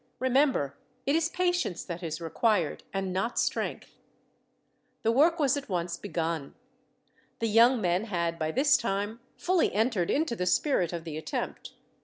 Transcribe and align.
Remember, 0.17 0.75
it 1.05 1.15
is 1.15 1.29
patience 1.29 1.83
that 1.83 2.01
is 2.01 2.19
required, 2.19 2.81
and 2.91 3.13
not 3.13 3.37
strength." 3.37 3.99
The 5.03 5.11
work 5.11 5.37
was 5.39 5.55
at 5.55 5.69
once 5.69 5.95
begun. 5.95 6.55
The 7.37 7.45
young 7.47 7.79
men 7.79 8.05
had, 8.05 8.39
by 8.39 8.49
this 8.49 8.77
time, 8.77 9.19
fully 9.37 9.71
entered 9.71 10.09
into 10.09 10.35
the 10.35 10.47
spirit 10.47 10.91
of 10.91 11.03
the 11.03 11.17
attempt. 11.19 11.73